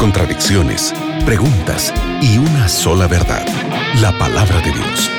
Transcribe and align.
contradicciones, 0.00 0.92
preguntas 1.24 1.94
y 2.20 2.38
una 2.38 2.68
sola 2.68 3.06
verdad, 3.06 3.46
la 4.00 4.16
palabra 4.18 4.56
de 4.60 4.72
Dios. 4.72 5.10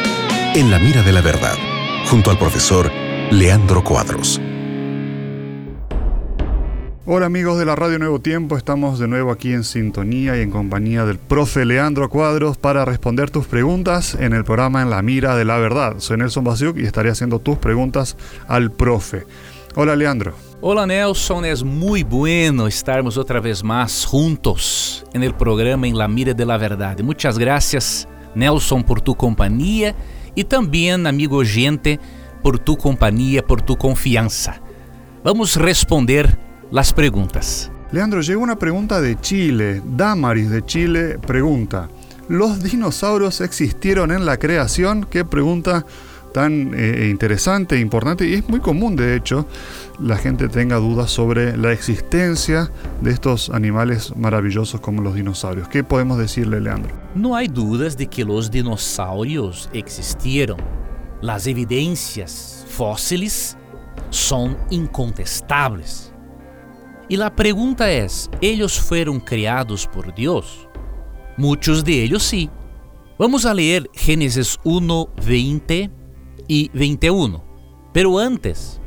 En 0.53 0.69
la 0.69 0.79
mira 0.79 1.01
de 1.01 1.13
la 1.13 1.21
verdad, 1.21 1.55
junto 2.09 2.29
al 2.29 2.37
profesor 2.37 2.91
Leandro 3.31 3.85
Cuadros. 3.85 4.41
Hola 7.05 7.27
amigos 7.27 7.57
de 7.57 7.63
la 7.63 7.77
Radio 7.77 7.99
Nuevo 7.99 8.19
Tiempo, 8.19 8.57
estamos 8.57 8.99
de 8.99 9.07
nuevo 9.07 9.31
aquí 9.31 9.53
en 9.53 9.63
sintonía 9.63 10.37
y 10.37 10.41
en 10.41 10.51
compañía 10.51 11.05
del 11.05 11.17
profe 11.17 11.63
Leandro 11.63 12.09
Cuadros 12.09 12.57
para 12.57 12.83
responder 12.83 13.29
tus 13.29 13.47
preguntas 13.47 14.15
en 14.15 14.33
el 14.33 14.43
programa 14.43 14.81
En 14.81 14.89
la 14.89 15.01
Mira 15.01 15.37
de 15.37 15.45
la 15.45 15.57
Verdad. 15.57 15.95
Soy 15.99 16.17
Nelson 16.17 16.43
Basiuk 16.43 16.77
y 16.77 16.85
estaré 16.85 17.11
haciendo 17.11 17.39
tus 17.39 17.57
preguntas 17.57 18.17
al 18.49 18.71
profe. 18.71 19.25
Hola 19.75 19.95
Leandro. 19.95 20.50
Hola 20.63 20.85
Nelson, 20.85 21.43
es 21.43 21.63
muy 21.63 22.03
bueno 22.03 22.67
estarmos 22.67 23.17
otra 23.17 23.39
vez 23.39 23.63
más 23.63 24.05
juntos 24.05 25.03
el 25.11 25.33
programa 25.33 25.87
En 25.87 25.97
la 25.97 26.07
Mira 26.07 26.35
de 26.35 26.45
la 26.45 26.55
Verdad. 26.55 26.99
Muchas 26.99 27.39
gracias 27.39 28.07
Nelson 28.35 28.83
por 28.83 29.01
tu 29.01 29.15
compañía 29.15 29.95
y 30.35 30.43
también 30.43 31.07
amigo 31.07 31.37
oyente 31.37 31.99
por 32.43 32.59
tu 32.59 32.77
compañía, 32.77 33.41
por 33.41 33.63
tu 33.63 33.75
confianza. 33.75 34.61
Vamos 35.23 35.55
responder 35.55 36.37
las 36.69 36.93
preguntas. 36.93 37.71
Leandro, 37.91 38.21
llegó 38.21 38.43
una 38.43 38.59
pregunta 38.59 39.01
de 39.01 39.19
Chile. 39.19 39.81
Damaris 39.83 40.51
de 40.51 40.63
Chile 40.63 41.17
pregunta, 41.17 41.89
¿los 42.29 42.61
dinosaurios 42.61 43.41
existieron 43.41 44.11
en 44.11 44.27
la 44.27 44.37
creación? 44.37 45.07
Qué 45.09 45.25
pregunta 45.25 45.87
tan 46.33 46.73
eh, 46.73 47.07
interesante 47.09 47.75
e 47.75 47.79
importante 47.79 48.27
y 48.27 48.33
es 48.33 48.47
muy 48.47 48.59
común 48.59 48.95
de 48.95 49.15
hecho 49.15 49.45
la 49.99 50.17
gente 50.17 50.47
tenga 50.47 50.77
dudas 50.77 51.11
sobre 51.11 51.55
la 51.57 51.71
existencia 51.71 52.71
de 53.01 53.11
estos 53.11 53.49
animales 53.49 54.15
maravillosos 54.15 54.81
como 54.81 55.01
los 55.01 55.13
dinosaurios. 55.13 55.67
¿Qué 55.67 55.83
podemos 55.83 56.17
decirle, 56.17 56.59
Leandro? 56.59 56.91
No 57.13 57.35
hay 57.35 57.47
dudas 57.47 57.97
de 57.97 58.07
que 58.07 58.25
los 58.25 58.49
dinosaurios 58.49 59.69
existieron. 59.73 60.57
Las 61.21 61.45
evidencias 61.45 62.65
fósiles 62.67 63.57
son 64.09 64.57
incontestables. 64.71 66.11
Y 67.07 67.17
la 67.17 67.35
pregunta 67.35 67.91
es, 67.91 68.29
¿ellos 68.41 68.79
fueron 68.79 69.19
creados 69.19 69.85
por 69.85 70.15
Dios? 70.15 70.67
Muchos 71.37 71.83
de 71.83 72.03
ellos 72.03 72.23
sí. 72.23 72.49
Vamos 73.19 73.45
a 73.45 73.53
leer 73.53 73.87
Génesis 73.93 74.57
1, 74.63 75.09
20 75.27 76.00
y 76.51 76.69
21. 76.73 77.41
Pero 77.93 78.19
antes, 78.19 78.81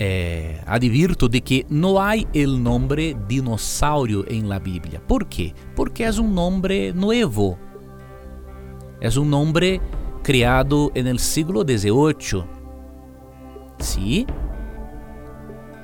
eh, 0.00 0.60
advirto 0.66 1.28
de 1.28 1.40
que 1.40 1.64
no 1.68 2.02
hay 2.02 2.26
el 2.32 2.60
nombre 2.60 3.16
dinosaurio 3.28 4.24
en 4.26 4.48
la 4.48 4.58
Biblia. 4.58 5.00
¿Por 5.06 5.28
qué? 5.28 5.54
Porque 5.76 6.04
es 6.04 6.18
un 6.18 6.34
nombre 6.34 6.92
nuevo. 6.92 7.56
Es 9.00 9.16
un 9.16 9.30
nombre 9.30 9.80
creado 10.24 10.90
en 10.96 11.06
el 11.06 11.20
siglo 11.20 11.62
XVIII. 11.62 12.42
¿Sí? 13.78 14.26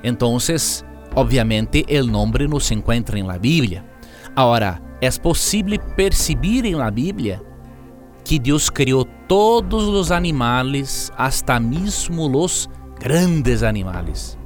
Entonces, 0.03 0.83
obviamente, 1.15 1.85
el 1.87 2.11
nombre 2.11 2.49
no 2.49 2.59
se 2.59 2.73
encuentra 2.73 3.17
en 3.17 3.27
la 3.27 3.37
Biblia. 3.37 3.85
Ahora, 4.35 4.97
es 4.99 5.17
posible 5.17 5.79
percibir 5.95 6.65
en 6.65 6.79
la 6.79 6.91
Biblia 6.91 7.41
que 8.23 8.39
Deus 8.39 8.71
criou 8.71 9.02
todos 9.27 9.83
os 9.87 10.11
animais, 10.11 11.11
hasta 11.17 11.59
mesmo 11.59 12.29
os 12.37 12.69
grandes 12.99 13.63
animais, 13.63 14.37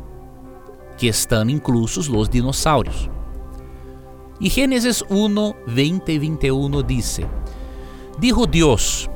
que 0.97 1.07
estão 1.07 1.49
inclusos 1.49 2.09
os 2.09 2.29
dinossauros. 2.29 3.09
E 4.39 4.49
Gênesis 4.49 5.03
1, 5.09 5.53
20 5.67 6.11
e 6.11 6.19
21 6.19 6.83
diz: 6.83 7.19
Dijo 8.19 8.45
Deus: 8.45 9.09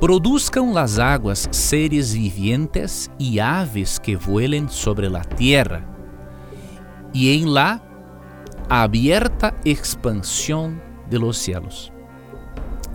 Produzcam 0.00 0.72
las 0.72 0.98
águas 0.98 1.48
seres 1.52 2.12
vivientes 2.12 3.10
e 3.18 3.38
aves 3.38 3.98
que 3.98 4.16
vuelen 4.16 4.68
sobre 4.68 5.08
la 5.08 5.24
tierra, 5.24 5.86
e 7.14 7.30
em 7.30 7.44
la 7.44 7.80
abierta 8.68 9.54
expansão 9.64 10.80
de 11.08 11.18
los 11.18 11.36
cielos. 11.36 11.92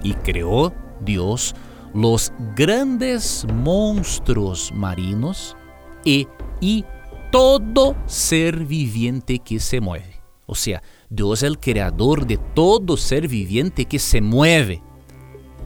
E 0.03 0.13
criou 0.13 0.73
Dios 0.99 1.53
los 1.97 2.31
grandes 2.55 3.43
monstruos 3.51 4.71
marinos 4.71 5.57
y, 6.05 6.27
y 6.61 6.85
todo 7.31 7.95
ser 8.05 8.65
viviente 8.65 9.39
que 9.39 9.59
se 9.59 9.81
mueve. 9.81 10.21
O 10.45 10.53
sea, 10.53 10.83
Dios 11.09 11.39
es 11.39 11.47
el 11.49 11.59
creador 11.59 12.27
de 12.27 12.37
todo 12.37 12.97
ser 12.97 13.27
viviente 13.27 13.85
que 13.85 13.97
se 13.97 14.21
mueve, 14.21 14.83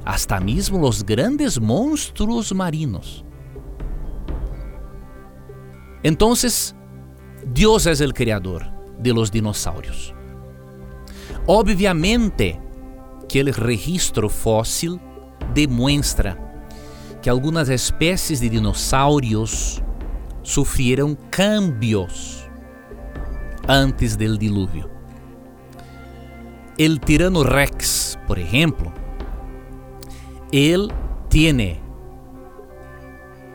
hasta 0.06 0.40
mismo 0.40 0.80
los 0.80 1.06
grandes 1.06 1.59
monstruos 1.59 2.56
marinos. 2.56 3.25
Entonces, 6.02 6.74
Dios 7.53 7.86
es 7.88 8.00
el 8.00 8.14
creador 8.14 8.72
de 9.00 9.14
los 9.14 9.31
dinosaurios. 9.31 10.16
Obviamente 11.46 12.58
que 13.28 13.41
el 13.41 13.53
registro 13.53 14.30
fósil 14.30 14.97
demonstra 15.53 16.38
que 17.22 17.29
algumas 17.29 17.69
espécies 17.69 18.40
de 18.40 18.50
dinossauros 18.50 19.81
sofreram 20.41 21.16
cambios 21.29 22.47
antes 23.68 24.18
del 24.18 24.38
diluvio. 24.38 24.90
El 26.78 27.00
tirano 27.00 27.44
rex, 27.44 28.18
por 28.28 28.40
ejemplo, 28.40 28.91
él 30.52 30.91
tiene 31.29 31.79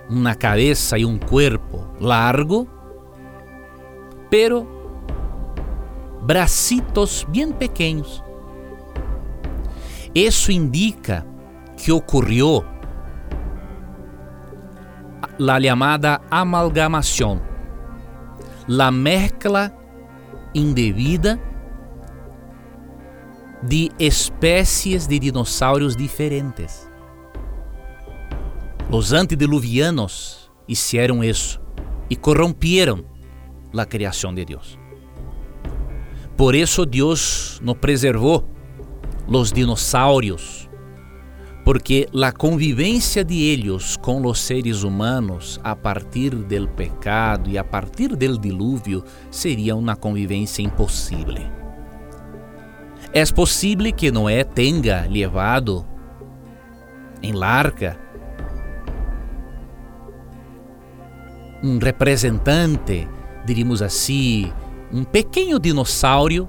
una 0.08 0.36
cabeza 0.36 0.96
y 0.96 1.04
un 1.04 1.18
cuerpo 1.18 1.92
largo, 2.00 2.68
pero 4.30 4.66
bracitos 6.22 7.26
bien 7.28 7.52
pequeños. 7.52 8.22
Eso 10.14 10.52
indica 10.52 11.26
que 11.76 11.92
ocorreu 11.92 12.64
la 15.38 15.58
llamada 15.58 16.20
amalgamação, 16.30 17.40
la 18.66 18.90
mezcla 18.90 19.72
indebida 20.54 21.38
de 23.62 23.90
especies 23.98 25.06
de 25.06 25.18
dinossauros 25.18 25.96
diferentes. 25.96 26.88
Os 28.90 29.12
antediluvianos 29.12 30.50
hicieron 30.68 31.22
isso 31.22 31.60
e 32.08 32.16
corromperam 32.16 33.04
a 33.76 33.84
criação 33.84 34.34
de 34.34 34.44
Deus. 34.44 34.78
Por 36.36 36.54
isso 36.54 36.86
Deus 36.86 37.60
nos 37.62 37.76
preservou 37.76 38.48
os 39.26 39.52
dinossauros 39.52 40.68
porque 41.66 42.08
la 42.12 42.30
convivencia 42.30 43.24
de 43.24 43.34
ellos 43.34 43.98
con 44.00 44.22
los 44.22 44.38
seres 44.38 44.84
humanos 44.84 45.60
a 45.64 45.74
partir 45.74 46.46
del 46.46 46.68
pecado 46.68 47.50
y 47.50 47.56
a 47.56 47.68
partir 47.68 48.16
del 48.16 48.40
diluvio 48.40 49.04
sería 49.30 49.74
una 49.74 49.96
convivencia 49.96 50.62
imposible. 50.62 51.50
Es 53.12 53.32
posible 53.32 53.92
que 53.92 54.12
Noé 54.12 54.44
tenga 54.44 55.08
llevado 55.08 55.84
en 57.20 57.40
la 57.40 57.74
um 61.64 61.80
representante, 61.80 63.08
diríamos 63.44 63.82
assim, 63.82 64.52
um 64.92 65.02
pequeno 65.02 65.58
dinossauro 65.58 66.48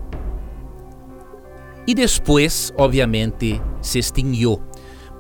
e 1.87 1.95
depois, 1.95 2.71
obviamente, 2.77 3.59
se 3.81 3.97
extinguiu 3.97 4.61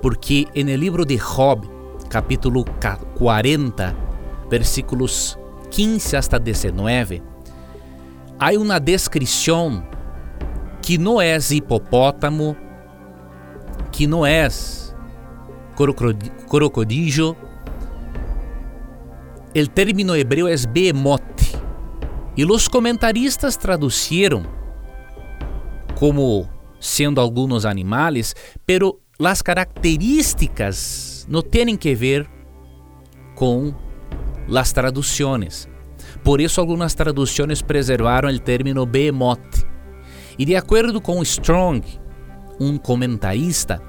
porque 0.01 0.47
en 0.53 0.69
el 0.69 0.79
libro 0.79 1.05
de 1.05 1.17
Job, 1.17 1.65
capítulo 2.09 2.63
40, 3.15 3.95
versículos 4.49 5.37
15 5.71 6.17
hasta 6.17 6.39
19, 6.39 7.21
há 8.39 8.51
uma 8.51 8.79
descrição 8.79 9.83
que 10.81 10.97
não 10.97 11.19
é 11.19 11.37
hipopótamo, 11.37 12.55
que 13.91 14.07
não 14.07 14.25
é 14.25 14.47
crocodilo. 16.47 17.37
O 19.55 19.67
término 19.67 20.15
hebreu 20.15 20.47
é 20.47 20.55
behemoth. 20.67 21.23
E 22.35 22.45
os 22.45 22.67
comentaristas 22.67 23.57
traduziram 23.57 24.45
como 25.95 26.47
sendo 26.79 27.19
alguns 27.19 27.65
animais, 27.65 28.35
pero 28.65 28.99
las 29.17 29.41
características 29.41 31.25
no 31.27 31.41
tienen 31.41 31.77
que 31.77 31.95
ver 31.95 32.29
con 33.35 33.75
las 34.47 34.73
traducciones. 34.73 35.67
Por 36.23 36.41
eso 36.41 36.61
algunas 36.61 36.95
traducciones 36.95 37.63
preservaron 37.63 38.29
el 38.29 38.41
término 38.41 38.85
behemoth 38.85 39.67
E 40.39 40.45
de 40.45 40.55
acordo 40.55 41.01
com 41.01 41.23
Strong, 41.23 41.81
um 42.59 42.77
comentarista, 42.77 43.81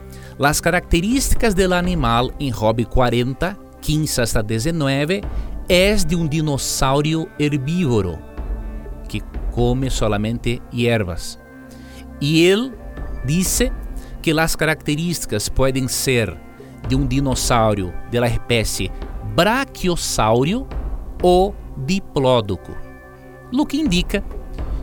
as 0.42 0.60
características 0.62 1.52
do 1.52 1.74
animal 1.74 2.30
em 2.40 2.48
Hobby 2.50 2.86
40, 2.86 3.54
15 3.82 4.20
hasta 4.22 4.42
19, 4.42 5.20
é 5.68 5.94
de 5.94 6.16
um 6.16 6.26
dinossauro 6.26 7.28
herbívoro 7.38 8.18
que 9.10 9.20
come 9.52 9.90
solamente 9.90 10.62
hierbas. 10.72 11.38
E 12.18 12.46
ele 12.46 12.72
disse 13.26 13.70
que 14.22 14.30
as 14.38 14.56
características 14.56 15.48
podem 15.48 15.88
ser 15.88 16.36
de 16.86 16.94
um 16.94 17.06
dinossauro 17.06 17.92
da 18.10 18.26
espécie 18.26 18.90
Brachiosauro 19.34 20.66
ou 21.22 21.54
Diplódoco, 21.86 22.72
o 23.52 23.66
que 23.66 23.76
indica 23.76 24.24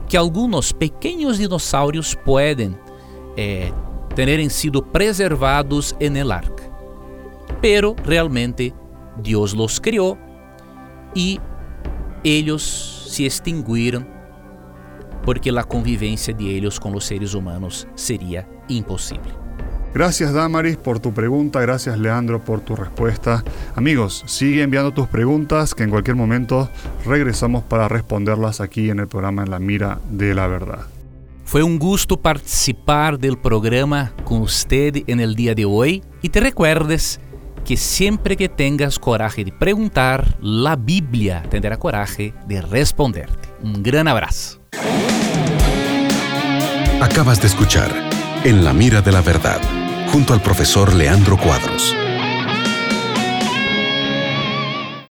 que 0.07 0.15
alguns 0.15 0.71
pequenos 0.71 1.37
dinossauros 1.37 2.15
podem 2.15 2.77
eh, 3.35 3.71
terem 4.15 4.49
sido 4.49 4.81
preservados 4.81 5.95
en 5.99 6.15
el 6.15 6.31
arca. 6.31 6.63
Pero 7.59 7.95
realmente 8.05 8.73
Deus 9.17 9.53
los 9.53 9.79
criou 9.79 10.17
e 11.15 11.39
eles 12.23 12.61
se 13.07 13.25
extinguiram 13.25 14.05
porque 15.23 15.49
a 15.49 15.63
convivência 15.63 16.33
de 16.33 16.47
eles 16.47 16.77
com 16.77 16.93
os 16.93 17.05
seres 17.05 17.33
humanos 17.33 17.87
seria 17.95 18.47
impossível. 18.67 19.45
Gracias 19.95 20.33
Damaris 20.33 20.75
por 20.75 20.99
tu 20.99 21.13
pregunta, 21.13 21.61
gracias 21.61 21.97
Leandro 21.97 22.43
por 22.43 22.59
tu 22.59 22.75
respuesta. 22.75 23.45
Amigos, 23.75 24.23
sigue 24.25 24.61
enviando 24.61 24.91
tus 24.91 25.07
preguntas 25.07 25.73
que 25.73 25.83
en 25.83 25.89
cualquier 25.89 26.17
momento 26.17 26.69
regresamos 27.05 27.63
para 27.63 27.87
responderlas 27.87 28.59
aquí 28.59 28.89
en 28.89 28.99
el 28.99 29.07
programa 29.07 29.43
En 29.43 29.51
la 29.51 29.59
Mira 29.59 29.99
de 30.09 30.35
la 30.35 30.47
Verdad. 30.47 30.85
Foi 31.45 31.63
um 31.63 31.77
gusto 31.77 32.17
participar 32.17 33.17
do 33.17 33.37
programa 33.37 34.11
com 34.25 34.41
você 34.41 34.91
en 35.07 35.21
el 35.21 35.33
dia 35.33 35.55
de 35.55 35.63
hoje 35.63 36.01
e 36.21 36.27
te 36.27 36.41
recuerdes 36.41 37.19
que 37.63 37.77
sempre 37.77 38.35
que 38.35 38.49
tengas 38.49 38.97
coragem 38.97 39.45
de 39.45 39.51
perguntar, 39.51 40.25
a 40.67 40.75
Bíblia 40.75 41.43
tendrá 41.49 41.77
coragem 41.77 42.33
de 42.45 42.59
responderte. 42.59 43.47
Um 43.63 43.73
grande 43.81 44.09
abraço. 44.09 44.59
Acabas 46.99 47.39
de 47.39 47.47
escuchar 47.47 48.14
En 48.45 48.63
la 48.63 48.73
Mira 48.73 49.01
de 49.01 49.11
la 49.11 49.23
Verdad 49.23 49.59
junto 50.11 50.31
al 50.31 50.39
profesor 50.39 50.93
Leandro 50.93 51.35
Cuadros. 51.35 52.04